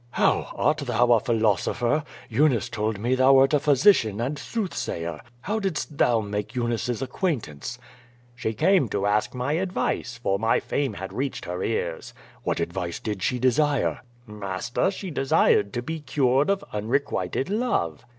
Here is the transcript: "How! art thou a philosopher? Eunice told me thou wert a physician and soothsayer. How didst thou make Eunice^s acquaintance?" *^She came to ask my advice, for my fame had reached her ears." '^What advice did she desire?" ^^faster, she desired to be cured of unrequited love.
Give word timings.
"How! 0.13 0.51
art 0.55 0.77
thou 0.79 1.11
a 1.11 1.19
philosopher? 1.19 2.03
Eunice 2.27 2.69
told 2.69 2.97
me 2.97 3.13
thou 3.13 3.33
wert 3.33 3.53
a 3.53 3.59
physician 3.59 4.19
and 4.19 4.39
soothsayer. 4.39 5.21
How 5.41 5.59
didst 5.59 5.95
thou 5.95 6.21
make 6.21 6.53
Eunice^s 6.53 7.03
acquaintance?" 7.03 7.77
*^She 8.35 8.57
came 8.57 8.89
to 8.89 9.05
ask 9.05 9.35
my 9.35 9.53
advice, 9.53 10.17
for 10.17 10.39
my 10.39 10.59
fame 10.59 10.93
had 10.95 11.13
reached 11.13 11.45
her 11.45 11.61
ears." 11.61 12.15
'^What 12.43 12.59
advice 12.59 12.99
did 12.99 13.21
she 13.21 13.37
desire?" 13.37 14.01
^^faster, 14.27 14.91
she 14.91 15.11
desired 15.11 15.71
to 15.73 15.83
be 15.83 15.99
cured 15.99 16.49
of 16.49 16.63
unrequited 16.73 17.51
love. 17.51 18.03